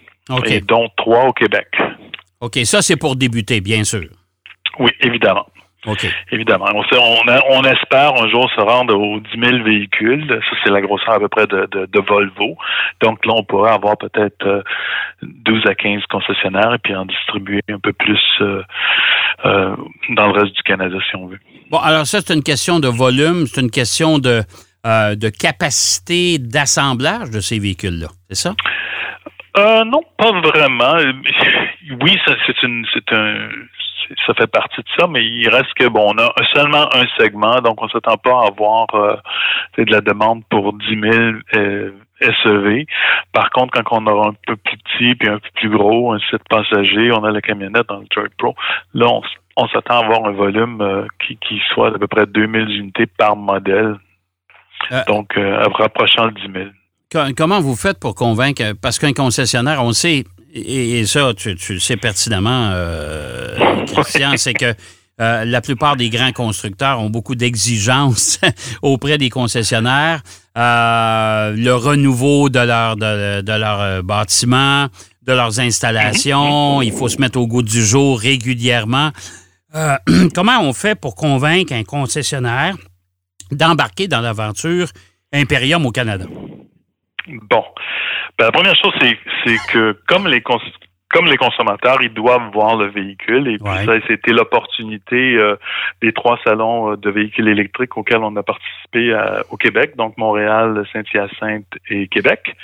Et 0.47 0.61
dont 0.61 0.89
trois 0.97 1.27
au 1.27 1.33
Québec. 1.33 1.69
OK, 2.41 2.59
ça, 2.65 2.83
c'est 2.83 2.97
pour 2.97 3.17
débuter, 3.17 3.61
bien 3.61 3.85
sûr. 3.85 4.09
Oui, 4.79 4.91
évidemment. 5.01 5.47
Évidemment. 6.33 6.67
On, 6.75 6.83
on, 7.51 7.63
espère 7.63 8.15
un 8.21 8.29
jour 8.29 8.51
se 8.55 8.61
rendre 8.61 8.95
aux 8.99 9.21
10 9.21 9.29
000 9.41 9.65
véhicules. 9.65 10.27
Ça, 10.29 10.57
c'est 10.65 10.71
la 10.71 10.81
grosseur 10.81 11.15
à 11.15 11.21
peu 11.21 11.29
près 11.29 11.47
de, 11.47 12.01
Volvo. 12.01 12.57
Donc 13.01 13.25
là, 13.25 13.33
on 13.37 13.45
pourrait 13.45 13.71
avoir 13.71 13.97
peut-être 13.97 14.65
12 15.23 15.63
euh, 15.67 15.71
à 15.71 15.75
15 15.75 16.03
concessionnaires 16.11 16.75
et 16.75 16.79
puis 16.79 16.95
en 16.95 17.07
distribuer 17.07 17.61
un 17.71 17.79
peu 17.79 17.93
plus 17.93 18.21
euh, 18.41 18.63
euh, 19.45 19.77
dans 20.11 20.27
le 20.27 20.33
reste 20.33 20.55
du 20.55 20.63
Canada, 20.63 20.97
si 21.09 21.17
on 21.17 21.27
veut. 21.27 21.39
Bon, 21.71 21.79
alors 21.79 22.07
ça, 22.07 22.21
c'est 22.21 22.35
une 22.35 22.43
question 22.43 22.81
de 22.81 22.89
volume, 22.89 23.47
c'est 23.47 23.61
une 23.61 23.71
question 23.71 24.19
de, 24.19 24.43
de 24.85 25.29
capacité 25.29 26.39
d'assemblage 26.39 27.31
de 27.31 27.41
ces 27.41 27.59
véhicules-là, 27.59 28.09
c'est 28.29 28.37
ça? 28.37 28.55
Non, 29.85 30.03
pas 30.17 30.33
vraiment. 30.41 30.97
Oui, 32.03 32.17
c'est 32.27 32.63
une, 32.63 32.87
c'est 32.93 33.13
un, 33.13 33.49
ça 34.27 34.35
fait 34.35 34.47
partie 34.47 34.81
de 34.81 34.89
ça, 34.99 35.07
mais 35.09 35.25
il 35.25 35.49
reste 35.49 35.73
que 35.75 35.89
bon, 35.89 36.13
on 36.15 36.19
a 36.19 36.33
seulement 36.55 36.89
un 36.95 37.07
segment, 37.19 37.61
donc 37.61 37.83
on 37.83 37.89
s'attend 37.89 38.17
pas 38.17 38.43
à 38.43 38.47
avoir 38.49 38.87
euh, 38.95 39.17
de 39.77 39.91
la 39.91 40.01
demande 40.01 40.45
pour 40.49 40.73
10 40.73 41.01
000 41.01 41.15
euh, 41.55 41.93
SEV. 42.21 42.87
Par 43.33 43.51
contre, 43.51 43.81
quand 43.81 43.99
on 43.99 44.07
aura 44.07 44.29
un 44.29 44.35
peu 44.47 44.57
plus 44.57 44.79
petit 44.79 45.15
puis 45.15 45.29
un 45.29 45.39
peu 45.39 45.49
plus 45.55 45.71
gros, 45.71 46.13
un 46.13 46.19
site 46.31 46.43
passager, 46.49 47.13
on 47.13 47.25
a 47.25 47.31
la 47.31 47.41
camionnette 47.41 47.89
dans 47.89 47.99
le 47.99 48.07
Track 48.09 48.33
Pro. 48.39 48.55
Là, 48.95 49.07
on, 49.57 49.69
s'attend 49.69 50.01
à 50.01 50.05
avoir 50.05 50.25
un 50.27 50.33
volume 50.33 50.81
euh, 50.81 51.07
qui, 51.25 51.37
qui 51.37 51.61
soit 51.73 51.91
d'à 51.91 51.99
peu 51.99 52.07
près 52.07 52.27
2000 52.27 52.71
unités 52.71 53.07
par 53.07 53.37
modèle. 53.37 53.97
donc, 55.07 55.35
rapprochant 55.35 56.27
le 56.27 56.33
10 56.33 56.53
000. 56.53 56.67
Comment 57.11 57.61
vous 57.61 57.75
faites 57.75 57.99
pour 57.99 58.15
convaincre, 58.15 58.75
parce 58.83 58.99
qu'un 58.99 59.15
concessionnaire, 59.15 59.83
on 59.83 59.95
sait, 59.95 60.25
et, 60.53 61.07
ça, 61.07 61.33
tu, 61.35 61.55
le 61.55 61.79
sais 61.79 61.97
pertinemment, 61.97 62.71
euh, 62.71 63.85
Christian, 63.87 64.35
c'est 64.37 64.53
que 64.53 64.75
euh, 65.21 65.45
la 65.47 65.61
plupart 65.63 65.97
des 65.97 66.11
grands 66.11 66.33
constructeurs 66.33 67.01
ont 67.01 67.09
beaucoup 67.09 67.35
d'exigences 67.35 68.39
auprès 68.83 69.17
des 69.17 69.31
concessionnaires. 69.31 70.21
Euh, 70.59 71.53
le 71.57 71.75
renouveau 71.75 72.51
de 72.51 72.59
leur, 72.59 72.97
de, 72.97 73.41
de 73.41 73.53
leur 73.53 74.03
bâtiment, 74.03 74.89
de 75.23 75.33
leurs 75.33 75.61
installations, 75.61 76.83
il 76.83 76.93
faut 76.93 77.09
se 77.09 77.19
mettre 77.23 77.41
au 77.41 77.47
goût 77.47 77.63
du 77.63 77.85
jour 77.85 78.21
régulièrement. 78.21 79.13
comment 80.35 80.61
on 80.61 80.75
fait 80.75 80.95
pour 80.95 81.15
convaincre 81.15 81.73
un 81.73 81.85
concessionnaire 81.85 82.77
d'embarquer 83.51 84.09
dans 84.09 84.21
l'aventure 84.21 84.91
Imperium 85.33 85.87
au 85.87 85.91
Canada? 85.91 86.27
Bon. 87.29 87.65
Ben, 88.39 88.47
la 88.47 88.53
première 88.53 88.77
chose, 88.77 88.93
c'est 89.01 89.73
que 89.73 89.97
comme 90.07 90.27
les 90.27 90.41
comme 91.11 91.27
les 91.27 91.37
consommateurs, 91.37 92.03
ils 92.03 92.13
doivent 92.13 92.51
voir 92.53 92.77
le 92.77 92.87
véhicule. 92.89 93.49
Et 93.49 93.59
puis 93.59 93.87
ça, 93.87 93.95
c'était 94.07 94.33
l'opportunité 94.33 95.37
euh, 95.37 95.57
des 96.03 96.13
trois 96.13 96.39
salons 96.45 96.93
euh, 96.93 96.97
de 96.97 97.11
véhicules 97.11 97.49
électriques 97.49 97.97
auxquels 97.97 98.19
on 98.19 98.37
a 98.37 98.43
participé 98.43 99.13
euh, 99.13 99.41
au 99.51 99.57
Québec, 99.57 99.97
donc 99.97 100.19
Montréal, 100.19 100.85
Saint-Hyacinthe 100.93 101.67
et 101.89 102.09
Québec. 102.09 102.55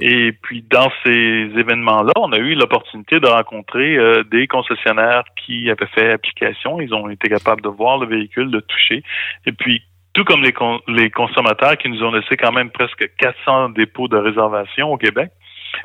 Et 0.00 0.32
puis 0.32 0.62
dans 0.62 0.90
ces 1.04 1.50
événements-là, 1.56 2.12
on 2.16 2.32
a 2.32 2.38
eu 2.38 2.54
l'opportunité 2.54 3.20
de 3.20 3.26
rencontrer 3.26 3.98
des 4.30 4.46
concessionnaires 4.46 5.24
qui 5.44 5.70
avaient 5.70 5.86
fait 5.86 6.12
application. 6.12 6.80
Ils 6.80 6.94
ont 6.94 7.08
été 7.08 7.28
capables 7.28 7.62
de 7.62 7.68
voir 7.68 7.98
le 7.98 8.06
véhicule, 8.06 8.50
de 8.50 8.60
toucher. 8.60 9.02
Et 9.46 9.52
puis 9.52 9.82
tout 10.14 10.24
comme 10.24 10.42
les, 10.42 10.54
les 10.88 11.10
consommateurs 11.10 11.76
qui 11.76 11.88
nous 11.88 12.02
ont 12.02 12.12
laissé 12.12 12.36
quand 12.36 12.52
même 12.52 12.70
presque 12.70 13.10
400 13.18 13.70
dépôts 13.70 14.08
de 14.08 14.16
réservation 14.16 14.92
au 14.92 14.96
Québec, 14.96 15.30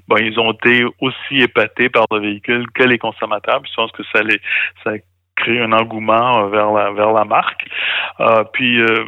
bon, 0.08 0.18
ils 0.18 0.40
ont 0.40 0.52
été 0.54 0.86
aussi 1.02 1.40
épatés 1.40 1.90
par 1.90 2.06
le 2.12 2.20
véhicule 2.20 2.66
que 2.72 2.84
les 2.84 2.98
consommateurs. 2.98 3.62
je 3.66 3.74
pense 3.76 3.92
que 3.92 4.04
ça, 4.14 4.22
les, 4.22 4.40
ça 4.84 4.92
a 4.92 4.98
créé 5.36 5.60
un 5.62 5.72
engouement 5.72 6.44
euh, 6.44 6.50
vers 6.50 6.72
la, 6.72 6.92
vers 6.92 7.12
la 7.12 7.26
marque. 7.26 7.66
Euh, 8.20 8.44
puis, 8.54 8.80
euh, 8.80 9.06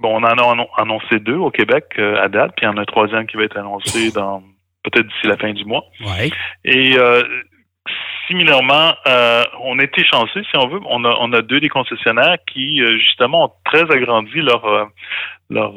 bon, 0.00 0.20
on 0.20 0.22
en 0.22 0.38
a 0.38 0.66
annoncé 0.76 1.18
deux 1.18 1.36
au 1.36 1.50
Québec 1.50 1.98
à 1.98 2.28
date, 2.28 2.52
puis 2.56 2.66
il 2.66 2.68
y 2.68 2.72
en 2.72 2.76
a 2.76 2.82
un 2.82 2.86
troisième 2.86 3.26
qui 3.26 3.36
va 3.36 3.44
être 3.44 3.58
annoncé 3.58 4.12
dans 4.12 4.42
peut-être 4.84 5.06
d'ici 5.06 5.26
la 5.26 5.36
fin 5.36 5.52
du 5.52 5.64
mois. 5.64 5.84
Ouais. 6.00 6.30
Et 6.64 6.96
similairement, 8.28 8.94
euh, 9.06 9.42
on 9.60 9.78
a 9.78 9.82
été 9.82 10.04
chanceux, 10.04 10.42
si 10.44 10.56
on 10.56 10.68
veut. 10.68 10.80
On 10.86 11.04
a, 11.04 11.16
on 11.20 11.32
a 11.32 11.42
deux 11.42 11.60
des 11.60 11.68
concessionnaires 11.68 12.36
qui, 12.52 12.82
euh, 12.82 12.98
justement, 12.98 13.44
ont 13.44 13.52
très 13.64 13.82
agrandi 13.90 14.40
leur, 14.40 14.64
euh, 14.64 14.84
leur, 15.50 15.72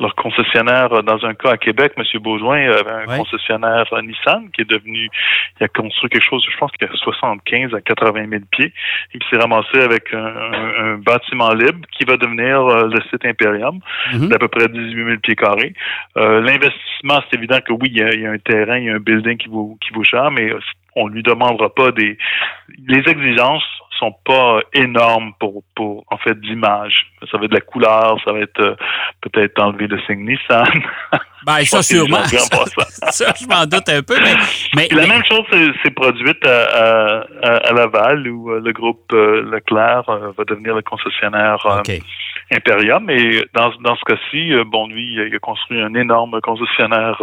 leur 0.00 0.14
concessionnaire 0.14 1.02
dans 1.02 1.24
un 1.24 1.34
cas 1.34 1.52
à 1.52 1.56
Québec. 1.56 1.92
M. 1.96 2.04
Beaujoin 2.20 2.58
avait 2.70 3.12
un 3.12 3.18
concessionnaire 3.18 3.86
Nissan 4.02 4.50
qui 4.52 4.62
est 4.62 4.68
devenu, 4.68 5.08
il 5.60 5.64
a 5.64 5.68
construit 5.68 6.10
quelque 6.10 6.28
chose, 6.28 6.46
je 6.48 6.56
pense 6.56 6.70
qu'il 6.72 6.86
a 6.86 6.92
75 6.92 7.74
à 7.74 7.80
80 7.80 8.28
000 8.28 8.42
pieds 8.50 8.72
qui 9.10 9.18
s'est 9.28 9.38
ramassé 9.38 9.80
avec 9.80 10.12
un, 10.12 10.98
bâtiment 10.98 11.52
libre 11.52 11.80
qui 11.96 12.04
va 12.04 12.16
devenir 12.16 12.86
le 12.86 13.00
site 13.10 13.24
Imperium 13.24 13.80
mm-hmm. 14.12 14.28
d'à 14.28 14.38
peu 14.38 14.48
près 14.48 14.68
18 14.68 15.04
000 15.04 15.16
pieds 15.18 15.34
carrés. 15.34 15.72
L'investissement, 16.14 17.20
c'est 17.28 17.36
évident 17.36 17.58
que 17.60 17.72
oui, 17.72 17.88
il 17.90 17.98
y, 17.98 18.02
a, 18.02 18.12
il 18.12 18.20
y, 18.20 18.26
a, 18.26 18.30
un 18.30 18.38
terrain, 18.38 18.78
il 18.78 18.84
y 18.84 18.90
a 18.90 18.94
un 18.94 19.00
building 19.00 19.36
qui 19.36 19.48
vaut, 19.48 19.76
qui 19.80 19.92
vaut 19.92 20.04
cher, 20.04 20.30
mais 20.30 20.52
on 20.98 21.08
lui 21.08 21.22
demandera 21.22 21.74
pas 21.74 21.90
des. 21.92 22.18
Les 22.86 23.08
exigences 23.10 23.64
sont 23.98 24.14
pas 24.24 24.60
énormes 24.72 25.32
pour, 25.40 25.62
pour 25.74 26.04
en 26.10 26.18
fait 26.18 26.38
d'image. 26.40 26.94
Ça 27.30 27.38
va 27.38 27.44
être 27.44 27.50
de 27.50 27.56
la 27.56 27.60
couleur, 27.60 28.16
ça 28.24 28.32
va 28.32 28.40
être 28.40 28.60
euh, 28.60 28.76
peut-être 29.20 29.60
enlever 29.60 29.86
le 29.86 30.00
signe 30.06 30.24
Nissan. 30.24 30.82
Ben, 31.46 31.64
ça, 31.64 31.82
sûrement. 31.82 32.24
Ça, 32.24 33.32
je 33.40 33.46
m'en 33.46 33.64
doute 33.64 33.88
un 33.88 34.02
peu. 34.02 34.16
Mais, 34.74 34.88
la 34.90 35.06
même 35.06 35.22
chose 35.24 35.44
s'est 35.82 35.90
produite 35.92 36.44
à, 36.44 37.24
à, 37.42 37.72
Laval, 37.72 38.28
où 38.28 38.50
euh, 38.50 38.60
le 38.60 38.72
groupe 38.72 39.04
euh, 39.12 39.48
Leclerc 39.48 40.02
va 40.36 40.44
devenir 40.44 40.74
le 40.74 40.82
concessionnaire 40.82 41.64
Imperium. 42.50 43.08
Et 43.10 43.42
dans, 43.54 43.70
dans 43.80 43.96
ce 43.96 44.04
cas-ci, 44.04 44.52
bon, 44.66 44.88
lui, 44.88 45.14
il 45.14 45.34
a 45.34 45.38
construit 45.38 45.80
un 45.80 45.94
énorme 45.94 46.40
concessionnaire 46.40 47.22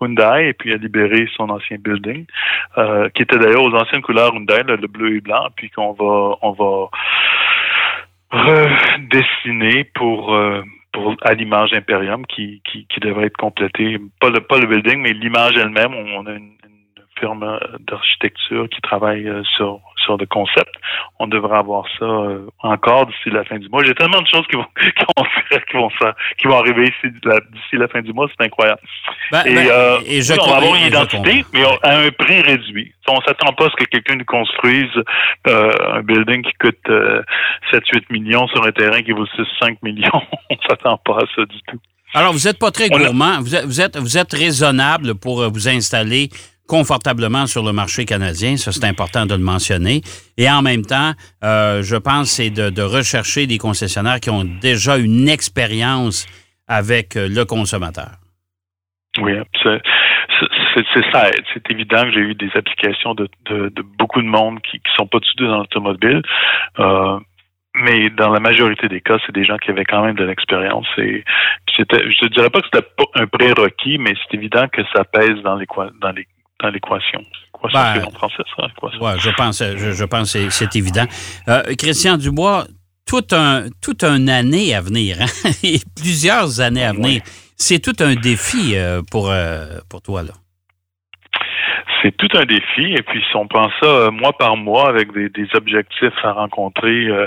Hyundai 0.00 0.48
et 0.48 0.52
puis 0.54 0.72
a 0.72 0.76
libéré 0.76 1.28
son 1.36 1.50
ancien 1.50 1.76
building, 1.78 2.24
qui 3.14 3.22
était 3.22 3.38
d'ailleurs 3.38 3.64
aux 3.64 3.74
anciennes 3.74 4.02
couleurs 4.02 4.34
Hyundai, 4.34 4.62
le 4.66 4.86
bleu 4.86 5.16
et 5.16 5.20
blanc, 5.20 5.48
puis 5.56 5.70
qu'on 5.70 5.92
va 5.92 6.36
on 6.42 6.52
va 6.52 6.88
redessiner 8.34 9.84
pour 9.94 10.34
euh, 10.34 10.62
pour 10.92 11.14
à 11.22 11.34
l'image 11.34 11.72
Imperium 11.72 12.26
qui, 12.26 12.62
qui, 12.64 12.86
qui 12.86 13.00
devrait 13.00 13.26
être 13.26 13.36
complétée. 13.36 13.98
Pas 14.20 14.30
le 14.30 14.40
pas 14.40 14.58
le 14.58 14.66
building, 14.66 15.00
mais 15.00 15.12
l'image 15.12 15.56
elle-même. 15.56 15.94
On 15.94 16.26
a 16.26 16.32
une, 16.32 16.52
firme 17.18 17.58
d'architecture 17.80 18.68
qui 18.68 18.80
travaille 18.80 19.28
euh, 19.28 19.42
sur 19.56 19.80
sur 20.04 20.16
le 20.16 20.26
concept. 20.26 20.70
On 21.18 21.26
devrait 21.26 21.58
avoir 21.58 21.86
ça 21.98 22.04
euh, 22.04 22.46
encore 22.60 23.06
d'ici 23.06 23.30
la 23.30 23.44
fin 23.44 23.58
du 23.58 23.68
mois. 23.68 23.82
J'ai 23.84 23.94
tellement 23.94 24.20
de 24.20 24.26
choses 24.26 24.46
qui 24.48 24.56
vont 24.56 24.66
qui 24.80 25.04
vont, 25.16 25.24
qui 25.70 25.76
vont, 25.76 25.88
qui 26.38 26.46
vont 26.46 26.58
arriver 26.58 26.92
d'ici 27.02 27.76
la, 27.76 27.88
fin 27.88 28.02
du 28.02 28.12
mois, 28.12 28.28
c'est 28.36 28.44
incroyable. 28.44 28.80
Ben, 29.32 29.42
et, 29.46 29.54
ben, 29.54 29.66
euh, 29.70 29.98
on 30.40 30.50
va 30.50 30.56
avoir 30.56 30.74
une 30.76 30.86
identité, 30.86 31.44
mais 31.52 31.64
à 31.82 31.98
un 31.98 32.10
prix 32.10 32.40
réduit. 32.40 32.92
On 33.08 33.20
s'attend 33.20 33.52
pas 33.52 33.66
à 33.66 33.70
ce 33.70 33.76
que 33.76 33.84
quelqu'un 33.84 34.16
nous 34.16 34.24
construise 34.24 34.90
euh, 35.48 35.70
un 35.92 36.02
building 36.02 36.42
qui 36.42 36.52
coûte 36.54 36.88
7-8 37.72 38.04
millions 38.10 38.46
sur 38.48 38.66
un 38.66 38.72
terrain 38.72 39.02
qui 39.02 39.12
vaut 39.12 39.26
6-5 39.26 39.76
millions. 39.82 40.22
on 40.50 40.56
s'attend 40.68 40.98
pas 40.98 41.16
à 41.16 41.26
ça 41.34 41.44
du 41.44 41.60
tout. 41.68 41.78
Alors, 42.14 42.32
vous 42.32 42.46
n'êtes 42.46 42.60
pas 42.60 42.70
très 42.70 42.88
gourmand. 42.88 43.40
Vous 43.40 43.56
êtes, 43.56 43.64
vous, 43.64 43.80
êtes, 43.80 43.96
vous 43.96 44.16
êtes 44.16 44.32
raisonnable 44.32 45.16
pour 45.16 45.50
vous 45.50 45.68
installer 45.68 46.28
confortablement 46.66 47.46
sur 47.46 47.62
le 47.64 47.72
marché 47.72 48.04
canadien. 48.04 48.56
Ça, 48.56 48.72
c'est 48.72 48.86
important 48.86 49.26
de 49.26 49.34
le 49.34 49.42
mentionner. 49.42 50.00
Et 50.38 50.48
en 50.50 50.62
même 50.62 50.82
temps, 50.82 51.12
euh, 51.42 51.82
je 51.82 51.96
pense 51.96 52.30
c'est 52.30 52.50
de, 52.50 52.82
rechercher 52.82 53.46
des 53.46 53.58
concessionnaires 53.58 54.20
qui 54.20 54.30
ont 54.30 54.44
déjà 54.44 54.98
une 54.98 55.28
expérience 55.28 56.26
avec 56.68 57.16
euh, 57.16 57.28
le 57.28 57.44
consommateur. 57.44 58.18
Oui, 59.18 59.32
c'est 59.62 61.12
ça. 61.12 61.30
C'est 61.52 61.70
évident 61.70 62.02
que 62.02 62.12
j'ai 62.12 62.20
eu 62.20 62.34
des 62.34 62.50
applications 62.54 63.14
de, 63.14 63.28
beaucoup 63.98 64.20
de 64.20 64.26
monde 64.26 64.60
qui 64.62 64.76
ne 64.76 64.90
sont 64.96 65.06
pas 65.06 65.18
du 65.18 65.28
tout 65.36 65.46
dans 65.46 65.58
l'automobile. 65.58 66.22
Euh, 66.80 67.18
mais 67.76 68.08
dans 68.10 68.30
la 68.30 68.40
majorité 68.40 68.88
des 68.88 69.00
cas, 69.00 69.18
c'est 69.26 69.34
des 69.34 69.44
gens 69.44 69.56
qui 69.58 69.70
avaient 69.70 69.84
quand 69.84 70.04
même 70.04 70.14
de 70.14 70.24
l'expérience. 70.24 70.86
Et 70.98 71.24
c'était, 71.76 72.04
je 72.10 72.26
dirais 72.28 72.50
pas 72.50 72.60
que 72.60 72.68
c'était 72.72 72.86
un 73.14 73.26
prérequis, 73.26 73.98
mais 73.98 74.14
c'est 74.14 74.36
évident 74.36 74.66
que 74.68 74.82
ça 74.94 75.04
pèse 75.04 75.42
dans 75.42 75.56
les 75.56 75.66
dans 76.00 76.12
les 76.12 76.26
dans 76.62 76.70
l'équation. 76.70 77.24
Ben, 77.72 78.04
en 78.04 78.10
français, 78.10 78.42
ça, 78.56 78.66
Ouais, 79.00 79.18
je 79.18 79.30
pense, 79.30 79.62
je, 79.62 80.04
pense 80.04 80.34
que 80.34 80.50
c'est 80.50 80.76
évident. 80.76 81.06
Euh, 81.48 81.62
Christian 81.78 82.18
Dubois, 82.18 82.66
toute 83.06 83.32
un, 83.32 83.68
toute 83.80 84.04
une 84.04 84.28
année 84.28 84.74
à 84.74 84.82
venir, 84.82 85.16
hein? 85.20 85.50
plusieurs 85.96 86.60
années 86.60 86.84
à 86.84 86.92
venir. 86.92 87.22
C'est 87.56 87.78
tout 87.78 87.96
un 88.00 88.14
défi 88.16 88.76
euh, 88.76 89.00
pour, 89.10 89.30
euh, 89.30 89.78
pour 89.88 90.02
toi, 90.02 90.22
là. 90.22 90.32
C'est 92.04 92.16
tout 92.16 92.28
un 92.36 92.44
défi. 92.44 92.92
Et 92.92 93.02
puis, 93.02 93.24
si 93.30 93.36
on 93.36 93.46
prend 93.46 93.70
ça 93.80 93.86
euh, 93.86 94.10
mois 94.10 94.34
par 94.34 94.56
mois 94.56 94.88
avec 94.88 95.12
des, 95.12 95.48
objectifs 95.54 96.12
à 96.22 96.32
rencontrer, 96.32 97.06
euh, 97.06 97.26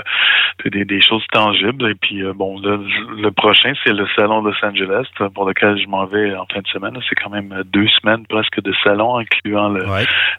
des, 0.64 1.00
choses 1.00 1.24
tangibles. 1.32 1.90
Et 1.90 1.94
puis, 1.94 2.22
euh, 2.22 2.32
bon, 2.32 2.60
le, 2.60 3.30
prochain, 3.30 3.72
c'est 3.82 3.92
le 3.92 4.06
salon 4.14 4.42
de 4.42 4.50
Los 4.50 4.64
Angeles 4.64 5.06
pour 5.34 5.46
lequel 5.46 5.80
je 5.80 5.88
m'en 5.88 6.06
vais 6.06 6.34
en 6.36 6.46
fin 6.46 6.60
de 6.60 6.68
semaine. 6.68 6.96
C'est 7.08 7.16
quand 7.16 7.30
même 7.30 7.62
deux 7.66 7.88
semaines 7.88 8.24
presque 8.26 8.60
de 8.62 8.72
salon, 8.84 9.18
incluant 9.18 9.68
le, 9.68 9.84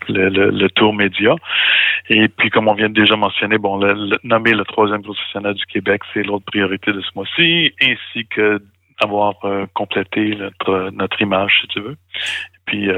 le, 0.07 0.69
tour 0.69 0.93
média. 0.93 1.35
Et 2.09 2.29
puis, 2.29 2.49
comme 2.49 2.67
on 2.69 2.73
vient 2.73 2.89
de 2.89 2.93
déjà 2.93 3.15
mentionner, 3.17 3.57
bon, 3.57 3.77
le, 3.77 4.17
nommer 4.23 4.51
le 4.51 4.63
troisième 4.63 5.03
concessionnaire 5.03 5.53
du 5.53 5.65
Québec, 5.65 6.01
c'est 6.13 6.23
l'autre 6.23 6.45
priorité 6.45 6.93
de 6.93 7.01
ce 7.01 7.09
mois-ci, 7.15 7.73
ainsi 7.81 8.25
que 8.27 8.61
avoir 9.01 9.35
complété 9.73 10.35
notre, 10.35 10.89
notre 10.91 11.21
image, 11.21 11.57
si 11.61 11.67
tu 11.67 11.79
veux. 11.79 11.95
Puis, 12.65 12.89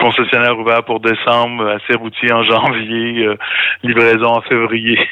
concessionnaire 0.00 0.58
ouvert 0.58 0.84
pour 0.84 1.00
décembre, 1.00 1.68
assez 1.68 1.94
routier 1.94 2.32
en 2.32 2.42
janvier, 2.42 3.24
euh, 3.26 3.36
livraison 3.82 4.26
en 4.26 4.42
février. 4.42 4.98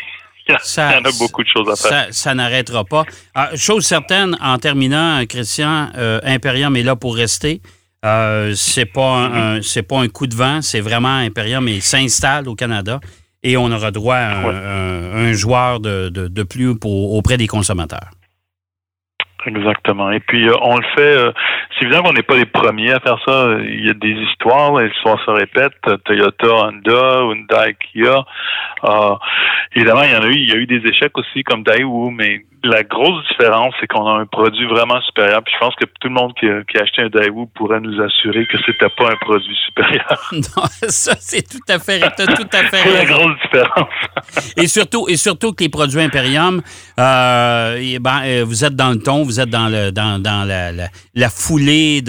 Il 0.48 0.54
y 0.54 0.80
en 0.80 1.04
a 1.04 1.18
beaucoup 1.18 1.42
de 1.42 1.48
choses 1.48 1.68
à 1.70 1.76
faire. 1.76 2.06
Ça, 2.10 2.34
n'arrêtera 2.34 2.82
pas. 2.82 3.04
Ah, 3.34 3.50
chose 3.54 3.84
certaine, 3.84 4.34
en 4.40 4.56
terminant, 4.56 5.20
Christian, 5.28 5.90
euh, 5.94 6.20
Imperium 6.24 6.74
est 6.74 6.82
là 6.82 6.96
pour 6.96 7.16
rester. 7.16 7.60
Euh, 8.04 8.54
c'est 8.54 8.86
pas 8.86 9.26
un, 9.26 9.60
c'est 9.60 9.82
pas 9.82 9.98
un 9.98 10.08
coup 10.08 10.26
de 10.26 10.34
vent, 10.34 10.62
c'est 10.62 10.80
vraiment 10.80 11.16
Imperium 11.16 11.66
il 11.66 11.82
s'installe 11.82 12.48
au 12.48 12.54
Canada 12.54 13.00
et 13.42 13.56
on 13.56 13.72
aura 13.72 13.90
droit 13.90 14.14
à 14.14 14.48
un, 14.48 15.32
joueur 15.32 15.80
de, 15.80 16.08
de, 16.08 16.42
plus 16.44 16.76
auprès 16.84 17.36
des 17.36 17.48
consommateurs. 17.48 18.10
Exactement. 19.46 20.10
Et 20.10 20.20
puis, 20.20 20.48
euh, 20.48 20.54
on 20.62 20.76
le 20.76 20.84
fait, 20.96 21.16
euh, 21.16 21.32
c'est 21.78 21.84
évident 21.84 22.02
qu'on 22.02 22.12
n'est 22.12 22.22
pas 22.22 22.36
les 22.36 22.46
premiers 22.46 22.92
à 22.92 23.00
faire 23.00 23.18
ça. 23.26 23.48
Il 23.62 23.86
y 23.86 23.90
a 23.90 23.94
des 23.94 24.14
histoires, 24.28 24.76
l'histoire 24.78 25.18
se 25.24 25.30
répète. 25.30 25.74
Toyota, 26.04 26.48
Honda, 26.48 27.20
Hyundai, 27.22 27.76
Kia. 27.92 28.24
Euh, 28.84 29.14
évidemment, 29.74 30.02
il 30.02 30.10
y 30.10 30.16
en 30.16 30.22
a 30.22 30.26
eu, 30.26 30.34
il 30.34 30.48
y 30.48 30.52
a 30.52 30.56
eu 30.56 30.66
des 30.66 30.86
échecs 30.88 31.16
aussi 31.16 31.44
comme 31.44 31.62
Daewoo, 31.62 32.10
mais 32.10 32.44
la 32.64 32.82
grosse 32.82 33.24
différence, 33.28 33.72
c'est 33.80 33.86
qu'on 33.86 34.06
a 34.06 34.18
un 34.18 34.26
produit 34.26 34.66
vraiment 34.66 35.00
supérieur. 35.02 35.40
Puis 35.44 35.54
je 35.54 35.64
pense 35.64 35.74
que 35.76 35.84
tout 35.84 36.08
le 36.08 36.14
monde 36.14 36.32
qui 36.34 36.46
a, 36.46 36.82
acheté 36.82 37.02
un 37.02 37.08
Daewoo 37.08 37.46
pourrait 37.54 37.80
nous 37.80 38.02
assurer 38.02 38.46
que 38.46 38.58
c'était 38.66 38.88
pas 38.88 39.12
un 39.12 39.16
produit 39.20 39.56
supérieur. 39.66 40.18
non, 40.32 40.64
ça 40.88 41.14
c'est 41.20 41.48
tout 41.48 41.62
à 41.68 41.78
fait, 41.78 42.00
tout 42.00 42.48
à 42.52 42.64
fait. 42.64 42.76
C'est 42.78 42.92
la 42.92 43.04
grosse 43.04 43.36
différence. 43.42 43.88
et 44.56 44.66
surtout, 44.66 45.06
et 45.08 45.16
surtout 45.16 45.52
que 45.52 45.62
les 45.62 45.68
produits 45.68 46.00
Imperium, 46.00 46.60
ben, 46.96 48.44
vous 48.44 48.64
êtes 48.64 48.74
dans 48.74 48.90
le 48.90 48.98
ton, 48.98 49.22
vous 49.22 49.37
êtes 49.40 49.50
dans 49.50 49.92
dans, 49.92 50.44
la, 51.14 51.30
foulée 51.30 52.02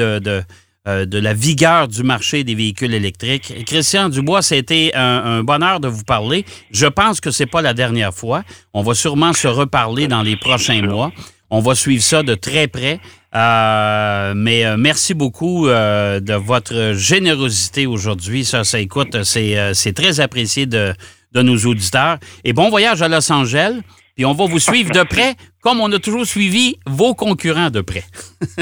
euh, 0.88 1.06
de 1.06 1.20
la 1.20 1.34
vigueur 1.34 1.88
du 1.88 2.04
marché 2.04 2.44
des 2.44 2.56
véhicules 2.56 2.94
électriques. 2.94 3.54
Christian 3.66 4.10
Dubois, 4.10 4.42
c'était 4.42 4.92
un, 4.96 5.02
un 5.26 5.44
bonheur 5.44 5.80
de 5.80 5.90
vous 5.90 6.04
parler. 6.04 6.46
Je 6.72 6.88
pense 6.88 7.20
que 7.20 7.32
c'est 7.32 7.46
pas 7.46 7.62
la 7.62 7.74
dernière 7.74 8.14
fois. 8.14 8.44
On 8.74 8.82
va 8.82 8.94
sûrement 8.94 9.34
se 9.34 9.48
reparler 9.48 10.08
dans 10.08 10.22
les 10.22 10.38
prochains 10.38 10.82
mois. 10.82 11.12
On 11.50 11.60
va 11.60 11.76
suivre 11.76 12.02
ça 12.02 12.24
de 12.24 12.34
très 12.34 12.68
près. 12.68 13.00
Euh, 13.36 14.34
mais 14.36 14.66
euh, 14.66 14.78
merci 14.78 15.14
beaucoup 15.14 15.68
de 15.68 16.34
votre 16.36 16.94
générosité 16.96 17.86
aujourd'hui. 17.86 18.46
Ça, 18.46 18.64
ça 18.64 18.80
écoute, 18.80 19.24
c'est 19.24 19.94
très 19.94 20.22
apprécié 20.22 20.66
de 20.66 20.96
nos 21.36 21.58
auditeurs. 21.66 22.18
Et 22.46 22.54
bon 22.54 22.70
voyage 22.70 23.02
à 23.02 23.10
Los 23.10 23.32
Angeles. 23.32 23.82
Et 24.20 24.26
on 24.26 24.34
va 24.34 24.46
vous 24.48 24.60
suivre 24.60 24.92
de 24.92 25.02
près, 25.04 25.36
comme 25.62 25.80
on 25.80 25.90
a 25.94 25.98
toujours 25.98 26.26
suivi 26.26 26.76
vos 26.86 27.16
concurrents 27.16 27.70
de 27.70 27.80
près. 27.80 28.04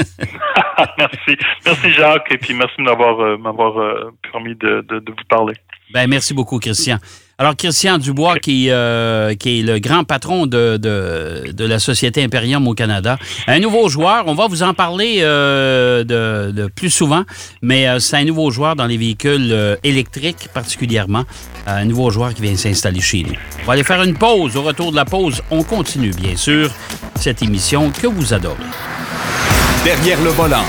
merci. 0.98 1.36
Merci, 1.66 1.90
Jacques. 1.90 2.28
Et 2.30 2.38
puis 2.38 2.54
merci 2.54 2.76
de 2.78 2.84
m'avoir 2.84 3.78
euh, 3.80 4.14
permis 4.30 4.54
de, 4.54 4.86
de 4.88 5.10
vous 5.10 5.24
parler. 5.28 5.54
Ben, 5.92 6.08
merci 6.08 6.32
beaucoup, 6.32 6.60
Christian. 6.60 6.98
Alors, 7.40 7.54
Christian 7.54 7.98
Dubois, 7.98 8.40
qui, 8.40 8.68
euh, 8.68 9.32
qui 9.36 9.60
est 9.60 9.62
le 9.62 9.78
grand 9.78 10.02
patron 10.02 10.46
de, 10.46 10.76
de, 10.76 11.64
la 11.64 11.78
Société 11.78 12.24
Imperium 12.24 12.66
au 12.66 12.74
Canada. 12.74 13.16
Un 13.46 13.60
nouveau 13.60 13.88
joueur, 13.88 14.24
on 14.26 14.34
va 14.34 14.48
vous 14.48 14.64
en 14.64 14.74
parler 14.74 15.18
euh, 15.20 16.02
de, 16.02 16.66
plus 16.66 16.90
souvent, 16.90 17.22
mais 17.62 17.86
euh, 17.86 18.00
c'est 18.00 18.16
un 18.16 18.24
nouveau 18.24 18.50
joueur 18.50 18.74
dans 18.74 18.86
les 18.86 18.96
véhicules 18.96 19.78
électriques 19.84 20.48
particulièrement. 20.52 21.22
un 21.68 21.84
nouveau 21.84 22.10
joueur 22.10 22.34
qui 22.34 22.42
vient 22.42 22.56
s'installer 22.56 23.00
chez 23.00 23.22
nous. 23.22 23.34
On 23.62 23.66
va 23.66 23.74
aller 23.74 23.84
faire 23.84 24.02
une 24.02 24.18
pause. 24.18 24.56
Au 24.56 24.62
retour 24.62 24.90
de 24.90 24.96
la 24.96 25.04
pause, 25.04 25.40
on 25.52 25.62
continue, 25.62 26.10
bien 26.10 26.34
sûr, 26.34 26.72
cette 27.14 27.40
émission 27.42 27.92
que 27.92 28.08
vous 28.08 28.34
adorez. 28.34 28.56
Derrière 29.84 30.20
le 30.22 30.30
volant. 30.30 30.64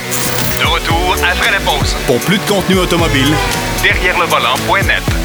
De 0.60 0.66
retour 0.68 1.16
après 1.32 1.52
la 1.52 1.60
pause. 1.62 1.96
Pour 2.06 2.20
plus 2.20 2.38
de 2.38 2.44
contenu 2.44 2.78
automobile, 2.78 3.34
derrière 3.82 4.20
le 4.20 4.26
volant.net. 4.28 5.19